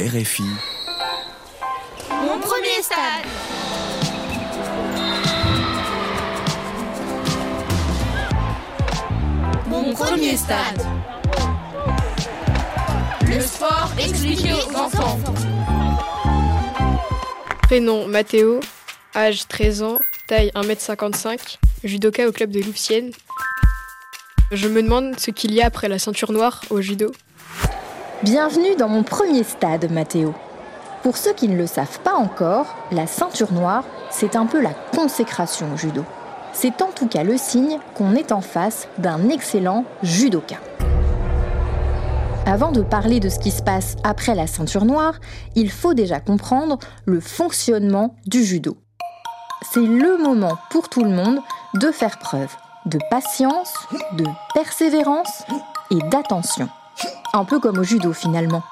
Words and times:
RFI. 0.00 0.44
Mon 2.08 2.40
premier 2.40 2.80
stade. 2.80 3.26
Mon 9.66 9.92
premier 9.92 10.38
stade. 10.38 10.80
Le 13.26 13.40
sport 13.42 13.92
expliqué 13.98 14.54
aux 14.54 14.74
enfants. 14.74 15.18
Prénom 17.64 18.06
Mathéo, 18.06 18.60
âge 19.14 19.46
13 19.48 19.82
ans, 19.82 19.98
taille 20.28 20.50
1m55, 20.54 21.58
judoka 21.84 22.26
au 22.26 22.32
club 22.32 22.50
de 22.50 22.60
Louvciennes. 22.60 23.12
Je 24.50 24.66
me 24.66 24.82
demande 24.82 25.20
ce 25.20 25.30
qu'il 25.30 25.52
y 25.52 25.60
a 25.60 25.66
après 25.66 25.88
la 25.88 25.98
ceinture 25.98 26.32
noire 26.32 26.62
au 26.70 26.80
judo. 26.80 27.12
Bienvenue 28.22 28.76
dans 28.76 28.88
mon 28.88 29.02
premier 29.02 29.44
stade, 29.44 29.90
Mathéo. 29.90 30.34
Pour 31.02 31.16
ceux 31.16 31.32
qui 31.32 31.48
ne 31.48 31.56
le 31.56 31.66
savent 31.66 32.00
pas 32.00 32.12
encore, 32.12 32.66
la 32.92 33.06
ceinture 33.06 33.50
noire, 33.50 33.84
c'est 34.10 34.36
un 34.36 34.44
peu 34.44 34.60
la 34.60 34.74
consécration 34.94 35.72
au 35.72 35.76
judo. 35.78 36.04
C'est 36.52 36.82
en 36.82 36.90
tout 36.90 37.08
cas 37.08 37.24
le 37.24 37.38
signe 37.38 37.78
qu'on 37.94 38.14
est 38.14 38.30
en 38.30 38.42
face 38.42 38.88
d'un 38.98 39.30
excellent 39.30 39.86
judoka. 40.02 40.56
Avant 42.44 42.72
de 42.72 42.82
parler 42.82 43.20
de 43.20 43.30
ce 43.30 43.38
qui 43.38 43.50
se 43.50 43.62
passe 43.62 43.96
après 44.04 44.34
la 44.34 44.46
ceinture 44.46 44.84
noire, 44.84 45.14
il 45.54 45.70
faut 45.70 45.94
déjà 45.94 46.20
comprendre 46.20 46.78
le 47.06 47.20
fonctionnement 47.20 48.16
du 48.26 48.44
judo. 48.44 48.76
C'est 49.72 49.80
le 49.80 50.18
moment 50.22 50.58
pour 50.70 50.90
tout 50.90 51.04
le 51.04 51.10
monde 51.10 51.38
de 51.74 51.90
faire 51.90 52.18
preuve 52.18 52.54
de 52.86 52.98
patience, 53.10 53.74
de 54.12 54.24
persévérance 54.54 55.44
et 55.90 55.98
d'attention. 56.10 56.68
Un 57.32 57.44
peu 57.44 57.60
comme 57.60 57.78
au 57.78 57.84
judo 57.84 58.12
finalement. 58.12 58.62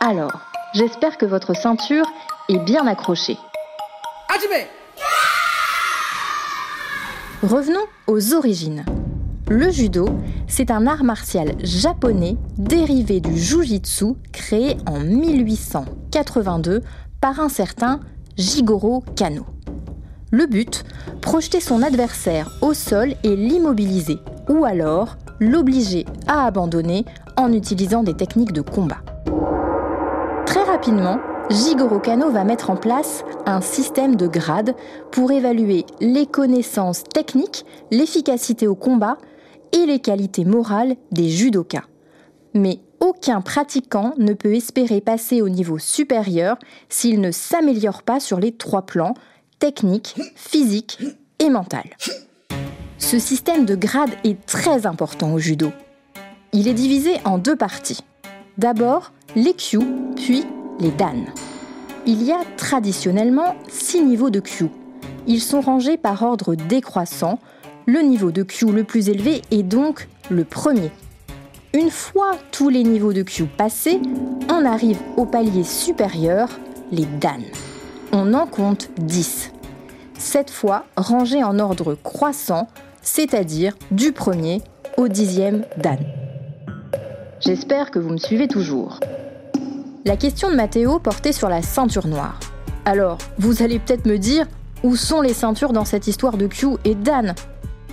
Alors, 0.00 0.32
j'espère 0.74 1.18
que 1.18 1.26
votre 1.26 1.54
ceinture 1.54 2.06
est 2.48 2.58
bien 2.58 2.86
accrochée. 2.86 3.38
Revenons 7.42 7.84
aux 8.06 8.32
origines. 8.34 8.84
Le 9.48 9.70
judo, 9.70 10.08
c'est 10.48 10.70
un 10.70 10.86
art 10.86 11.04
martial 11.04 11.54
japonais 11.62 12.36
dérivé 12.56 13.20
du 13.20 13.36
jujitsu 13.36 14.14
créé 14.32 14.78
en 14.86 15.00
1882 15.00 16.82
par 17.20 17.40
un 17.40 17.50
certain 17.50 18.00
Jigoro 18.38 19.04
Kano. 19.14 19.44
Le 20.30 20.46
but, 20.46 20.84
projeter 21.20 21.60
son 21.60 21.82
adversaire 21.82 22.50
au 22.62 22.72
sol 22.72 23.14
et 23.22 23.36
l'immobiliser, 23.36 24.18
ou 24.48 24.64
alors 24.64 25.16
l'obliger 25.38 26.06
à 26.26 26.46
abandonner 26.46 27.04
en 27.36 27.52
utilisant 27.52 28.02
des 28.02 28.14
techniques 28.14 28.52
de 28.52 28.60
combat. 28.60 29.02
Très 30.46 30.62
rapidement, 30.62 31.18
Jigoro 31.50 31.98
Kano 31.98 32.30
va 32.30 32.44
mettre 32.44 32.70
en 32.70 32.76
place 32.76 33.24
un 33.44 33.60
système 33.60 34.16
de 34.16 34.26
grades 34.26 34.74
pour 35.10 35.30
évaluer 35.30 35.84
les 36.00 36.26
connaissances 36.26 37.04
techniques, 37.04 37.66
l'efficacité 37.90 38.66
au 38.66 38.74
combat 38.74 39.18
et 39.72 39.86
les 39.86 39.98
qualités 39.98 40.44
morales 40.44 40.96
des 41.12 41.28
judokas. 41.28 41.84
Mais 42.54 42.80
aucun 43.00 43.40
pratiquant 43.40 44.14
ne 44.16 44.32
peut 44.32 44.54
espérer 44.54 45.00
passer 45.00 45.42
au 45.42 45.48
niveau 45.48 45.78
supérieur 45.78 46.56
s'il 46.88 47.20
ne 47.20 47.30
s'améliore 47.30 48.02
pas 48.02 48.20
sur 48.20 48.40
les 48.40 48.52
trois 48.52 48.82
plans, 48.82 49.14
technique, 49.58 50.14
physique 50.36 50.98
et 51.40 51.50
mental. 51.50 51.84
Ce 52.98 53.18
système 53.18 53.66
de 53.66 53.74
grades 53.74 54.14
est 54.24 54.46
très 54.46 54.86
important 54.86 55.34
au 55.34 55.38
judo. 55.38 55.70
Il 56.56 56.68
est 56.68 56.74
divisé 56.74 57.16
en 57.24 57.36
deux 57.36 57.56
parties. 57.56 57.98
D'abord, 58.58 59.10
les 59.34 59.54
Kyu, 59.54 59.80
puis 60.14 60.44
les 60.78 60.92
Dan. 60.92 61.24
Il 62.06 62.22
y 62.22 62.30
a 62.30 62.38
traditionnellement 62.56 63.56
six 63.68 64.00
niveaux 64.00 64.30
de 64.30 64.38
Kyu. 64.38 64.68
Ils 65.26 65.40
sont 65.40 65.60
rangés 65.60 65.96
par 65.96 66.22
ordre 66.22 66.54
décroissant. 66.54 67.40
Le 67.86 68.02
niveau 68.02 68.30
de 68.30 68.44
Kyu 68.44 68.70
le 68.70 68.84
plus 68.84 69.08
élevé 69.08 69.42
est 69.50 69.64
donc 69.64 70.08
le 70.30 70.44
premier. 70.44 70.92
Une 71.72 71.90
fois 71.90 72.36
tous 72.52 72.68
les 72.68 72.84
niveaux 72.84 73.12
de 73.12 73.24
Kyu 73.24 73.46
passés, 73.46 74.00
on 74.48 74.64
arrive 74.64 75.00
au 75.16 75.26
palier 75.26 75.64
supérieur, 75.64 76.48
les 76.92 77.06
Dan. 77.20 77.42
On 78.12 78.32
en 78.32 78.46
compte 78.46 78.90
10. 79.00 79.50
Cette 80.16 80.50
fois 80.50 80.84
rangés 80.96 81.42
en 81.42 81.58
ordre 81.58 81.96
croissant, 81.96 82.68
c'est-à-dire 83.02 83.76
du 83.90 84.12
premier 84.12 84.62
au 84.96 85.08
dixième 85.08 85.64
Dan. 85.78 85.98
J'espère 87.46 87.90
que 87.90 87.98
vous 87.98 88.08
me 88.08 88.16
suivez 88.16 88.48
toujours. 88.48 89.00
La 90.06 90.16
question 90.16 90.50
de 90.50 90.56
Mathéo 90.56 90.98
portait 90.98 91.32
sur 91.32 91.50
la 91.50 91.60
ceinture 91.60 92.06
noire. 92.06 92.40
Alors, 92.86 93.18
vous 93.36 93.62
allez 93.62 93.78
peut-être 93.78 94.06
me 94.06 94.16
dire, 94.16 94.46
où 94.82 94.96
sont 94.96 95.20
les 95.20 95.34
ceintures 95.34 95.74
dans 95.74 95.84
cette 95.84 96.06
histoire 96.06 96.38
de 96.38 96.46
Q 96.46 96.68
et 96.86 96.94
Dan? 96.94 97.34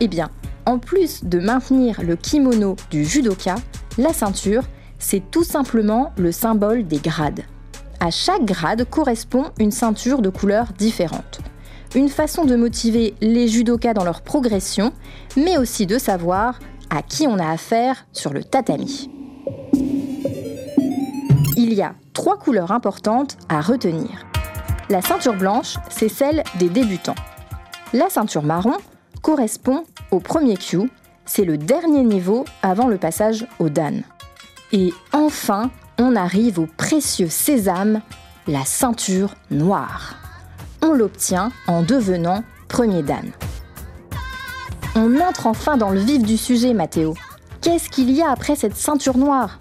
Eh 0.00 0.08
bien, 0.08 0.30
en 0.64 0.80
plus 0.80 1.22
de 1.22 1.38
maintenir 1.38 2.02
le 2.02 2.16
kimono 2.16 2.74
du 2.90 3.04
judoka, 3.04 3.54
la 3.98 4.12
ceinture, 4.12 4.64
c'est 4.98 5.30
tout 5.30 5.44
simplement 5.44 6.12
le 6.16 6.32
symbole 6.32 6.84
des 6.84 6.98
grades. 6.98 7.42
À 8.00 8.10
chaque 8.10 8.44
grade 8.44 8.84
correspond 8.90 9.44
une 9.60 9.70
ceinture 9.70 10.22
de 10.22 10.28
couleur 10.28 10.72
différente. 10.76 11.38
Une 11.94 12.08
façon 12.08 12.46
de 12.46 12.56
motiver 12.56 13.14
les 13.20 13.46
judokas 13.46 13.94
dans 13.94 14.04
leur 14.04 14.22
progression, 14.22 14.92
mais 15.36 15.56
aussi 15.56 15.86
de 15.86 15.98
savoir 15.98 16.58
à 16.90 17.02
qui 17.02 17.28
on 17.28 17.38
a 17.38 17.48
affaire 17.48 18.08
sur 18.12 18.32
le 18.32 18.42
tatami 18.42 19.08
il 21.66 21.74
y 21.74 21.82
a 21.82 21.94
trois 22.12 22.38
couleurs 22.38 22.70
importantes 22.70 23.36
à 23.48 23.60
retenir. 23.60 24.24
La 24.88 25.02
ceinture 25.02 25.34
blanche, 25.34 25.74
c'est 25.88 26.08
celle 26.08 26.44
des 26.60 26.68
débutants. 26.68 27.16
La 27.92 28.08
ceinture 28.08 28.44
marron 28.44 28.76
correspond 29.20 29.82
au 30.12 30.20
premier 30.20 30.56
Q, 30.56 30.88
c'est 31.24 31.44
le 31.44 31.58
dernier 31.58 32.04
niveau 32.04 32.44
avant 32.62 32.86
le 32.86 32.98
passage 32.98 33.48
au 33.58 33.68
Dan. 33.68 34.04
Et 34.72 34.94
enfin, 35.12 35.70
on 35.98 36.14
arrive 36.14 36.60
au 36.60 36.66
précieux 36.76 37.28
sésame, 37.28 38.00
la 38.46 38.64
ceinture 38.64 39.34
noire. 39.50 40.14
On 40.82 40.92
l'obtient 40.92 41.50
en 41.66 41.82
devenant 41.82 42.44
premier 42.68 43.02
Dan. 43.02 43.32
On 44.94 45.20
entre 45.20 45.48
enfin 45.48 45.76
dans 45.76 45.90
le 45.90 45.98
vif 45.98 46.22
du 46.22 46.36
sujet, 46.36 46.74
Mathéo. 46.74 47.14
Qu'est-ce 47.60 47.90
qu'il 47.90 48.12
y 48.12 48.22
a 48.22 48.30
après 48.30 48.54
cette 48.54 48.76
ceinture 48.76 49.18
noire? 49.18 49.58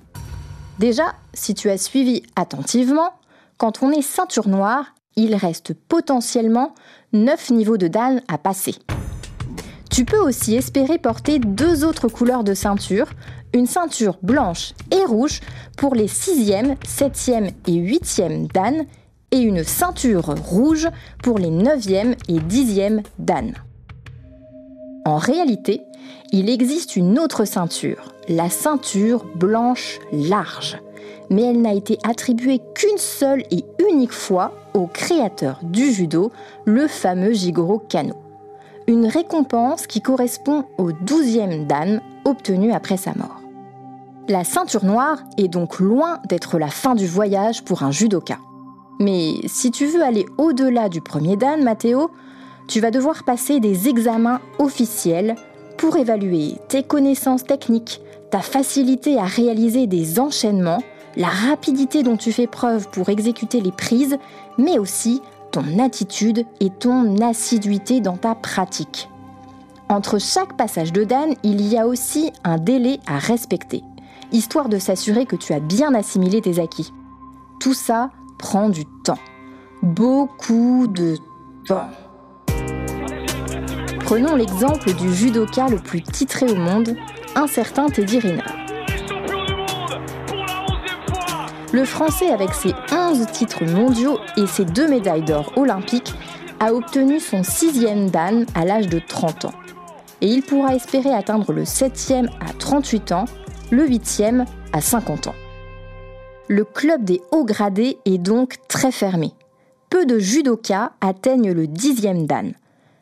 Déjà, 0.80 1.13
si 1.34 1.53
tu 1.53 1.69
as 1.69 1.78
suivi 1.78 2.24
attentivement, 2.36 3.13
quand 3.58 3.81
on 3.81 3.91
est 3.91 4.02
ceinture 4.02 4.50
noire, 4.50 4.94
il 5.16 5.36
reste 5.36 5.74
potentiellement 5.74 6.75
9 7.13 7.52
niveaux 7.52 7.78
de 7.78 7.88
Dan 7.88 8.22
à 8.28 8.38
passer. 8.38 8.75
Tu 9.90 10.03
peux 10.03 10.19
aussi 10.19 10.56
espérer 10.56 10.97
porter 10.97 11.40
deux 11.40 11.86
autres 11.86 12.09
couleurs 12.09 12.44
de 12.44 12.53
ceinture, 12.53 13.08
une 13.53 13.68
ceinture 13.68 14.18
blanche 14.22 14.74
et 14.91 15.06
rouge 15.06 15.40
pour 15.78 15.96
les 15.96 16.08
6e, 16.08 16.75
7e 16.84 17.52
et 17.68 17.72
8e 17.72 18.52
Dan 18.52 18.86
et 19.31 19.40
une 19.40 19.63
ceinture 19.63 20.25
rouge 20.25 20.90
pour 21.24 21.40
les 21.40 21.50
9e 21.50 22.18
et 22.28 22.40
10e 22.40 23.03
Dan. 23.18 23.53
En 25.05 25.17
réalité, 25.17 25.83
il 26.31 26.49
existe 26.49 26.95
une 26.95 27.19
autre 27.19 27.45
ceinture, 27.45 28.11
la 28.27 28.49
ceinture 28.49 29.23
blanche 29.35 29.99
large. 30.11 30.79
Mais 31.29 31.43
elle 31.43 31.61
n'a 31.61 31.73
été 31.73 31.99
attribuée 32.03 32.59
qu'une 32.73 32.97
seule 32.97 33.44
et 33.51 33.63
unique 33.88 34.11
fois 34.11 34.53
au 34.73 34.88
créateur 34.88 35.59
du 35.61 35.91
judo, 35.91 36.31
le 36.65 36.88
fameux 36.88 37.33
Jigoro 37.33 37.77
Kano. 37.88 38.15
Une 38.88 39.05
récompense 39.05 39.85
qui 39.85 40.01
correspond 40.01 40.65
au 40.79 40.91
12e 40.91 41.67
dan 41.67 42.01
obtenu 42.25 42.71
après 42.71 42.97
sa 42.97 43.13
mort. 43.13 43.41
La 44.27 44.44
ceinture 44.44 44.85
noire 44.85 45.19
est 45.38 45.49
donc 45.49 45.79
loin 45.79 46.19
d'être 46.27 46.57
la 46.57 46.69
fin 46.69 46.95
du 46.95 47.05
voyage 47.05 47.63
pour 47.63 47.83
un 47.83 47.91
judoka. 47.91 48.39
Mais 49.00 49.33
si 49.45 49.69
tu 49.69 49.85
veux 49.85 50.03
aller 50.03 50.25
au-delà 50.39 50.89
du 50.89 51.01
premier 51.01 51.35
dan, 51.38 51.63
Mathéo, 51.63 52.09
tu 52.67 52.79
vas 52.79 52.91
devoir 52.91 53.23
passer 53.23 53.59
des 53.59 53.88
examens 53.89 54.41
officiels 54.59 55.35
pour 55.77 55.97
évaluer 55.97 56.56
tes 56.67 56.83
connaissances 56.83 57.44
techniques, 57.44 58.01
ta 58.31 58.39
facilité 58.39 59.19
à 59.19 59.25
réaliser 59.25 59.88
des 59.88 60.19
enchaînements, 60.19 60.81
la 61.15 61.27
rapidité 61.27 62.03
dont 62.03 62.17
tu 62.17 62.31
fais 62.31 62.47
preuve 62.47 62.89
pour 62.89 63.09
exécuter 63.09 63.62
les 63.62 63.71
prises, 63.71 64.17
mais 64.57 64.79
aussi 64.79 65.21
ton 65.51 65.79
attitude 65.79 66.45
et 66.59 66.69
ton 66.69 67.17
assiduité 67.21 68.01
dans 68.01 68.17
ta 68.17 68.35
pratique. 68.35 69.09
Entre 69.88 70.19
chaque 70.19 70.57
passage 70.57 70.91
de 70.91 71.03
Dan, 71.03 71.35
il 71.44 71.61
y 71.61 71.77
a 71.77 71.88
aussi 71.88 72.31
un 72.44 72.57
délai 72.57 73.00
à 73.06 73.19
respecter, 73.19 73.83
histoire 74.31 74.68
de 74.68 74.79
s'assurer 74.79 75.25
que 75.25 75.35
tu 75.35 75.53
as 75.53 75.59
bien 75.59 75.94
assimilé 75.94 76.41
tes 76.41 76.59
acquis. 76.59 76.91
Tout 77.59 77.75
ça 77.75 78.09
prend 78.39 78.69
du 78.69 78.85
temps. 79.03 79.19
Beaucoup 79.83 80.88
de 80.88 81.18
temps. 81.68 81.88
Prenons 84.06 84.36
l'exemple 84.36 84.94
du 84.94 85.12
judoka 85.12 85.68
le 85.68 85.78
plus 85.78 86.04
titré 86.04 86.46
au 86.46 86.56
monde, 86.56 86.96
un 87.36 87.48
certain 87.48 87.88
Teddy 87.88 88.19
Riner. 88.19 88.44
Le 91.74 91.84
Français, 91.86 92.30
avec 92.30 92.54
ses 92.54 92.75
11 92.92 93.25
titres 93.31 93.66
mondiaux 93.66 94.19
et 94.38 94.46
ses 94.46 94.63
deux 94.63 94.88
médailles 94.88 95.25
d'or 95.25 95.52
olympiques, 95.56 96.13
a 96.60 96.72
obtenu 96.72 97.19
son 97.19 97.42
sixième 97.42 98.12
Dan 98.12 98.46
à 98.54 98.63
l'âge 98.63 98.90
de 98.90 99.00
30 99.00 99.46
ans. 99.46 99.54
Et 100.22 100.28
il 100.28 100.44
pourra 100.44 100.75
espérer 100.75 101.12
atteindre 101.12 101.52
le 101.52 101.66
septième 101.66 102.30
à 102.40 102.54
38 102.54 103.12
ans, 103.12 103.25
le 103.72 103.88
huitième 103.88 104.46
à 104.72 104.81
50 104.81 105.28
ans. 105.28 105.36
Le 106.48 106.63
club 106.63 107.04
des 107.04 107.24
hauts 107.31 107.44
gradés 107.44 107.98
est 108.06 108.19
donc 108.19 108.57
très 108.68 108.92
fermé. 108.92 109.31
Peu 109.90 110.06
de 110.06 110.19
judokas 110.19 110.92
atteignent 111.02 111.54
le 111.54 111.66
dixième 111.66 112.28
Dan. 112.28 112.54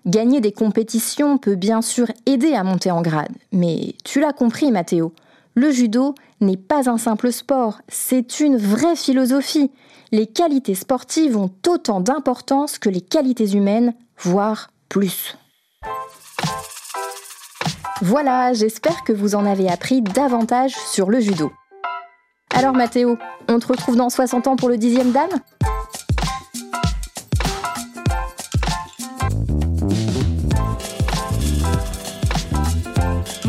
Gagner 0.06 0.42
des 0.42 0.52
compétitions 0.52 1.38
peut 1.38 1.56
bien 1.56 1.82
sûr 1.82 2.08
aider 2.26 2.54
à 2.54 2.64
monter 2.64 2.92
en 2.92 3.02
grade, 3.02 3.32
mais 3.54 3.96
tu 4.04 4.20
l'as 4.20 4.34
compris 4.34 4.70
Mathéo, 4.70 5.14
le 5.56 5.72
judo 5.72 6.16
n'est 6.42 6.58
pas 6.58 6.90
un 6.90 6.98
simple 6.98 7.32
sport, 7.32 7.80
c'est 7.88 8.40
une 8.40 8.58
vraie 8.58 8.96
philosophie. 8.96 9.72
Les 10.12 10.28
qualités 10.28 10.76
sportives 10.76 11.38
ont 11.38 11.52
autant 11.68 12.02
d'importance 12.02 12.80
que 12.80 12.90
les 12.90 13.02
qualités 13.02 13.54
humaines, 13.54 13.94
voire 14.18 14.72
plus. 14.90 15.38
Voilà, 18.02 18.52
j'espère 18.54 19.04
que 19.04 19.14
vous 19.14 19.36
en 19.36 19.46
avez 19.46 19.70
appris 19.70 20.02
davantage 20.02 20.74
sur 20.92 21.10
le 21.10 21.20
judo. 21.20 21.52
Alors 22.54 22.74
Mathéo, 22.74 23.18
on 23.48 23.60
te 23.60 23.68
retrouve 23.68 23.96
dans 23.96 24.10
60 24.10 24.48
ans 24.48 24.56
pour 24.56 24.70
le 24.70 24.78
dixième 24.78 25.12
dame? 25.12 25.40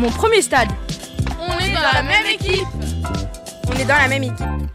Mon 0.05 0.11
premier 0.11 0.43
stade. 0.43 0.69
On 1.41 1.59
est 1.61 1.73
dans 1.73 1.81
la 1.95 2.03
même 2.03 2.27
équipe. 2.27 2.67
On 3.67 3.73
est 3.73 3.87
dans 3.87 3.97
la 3.97 4.07
même 4.07 4.25
équipe. 4.25 4.74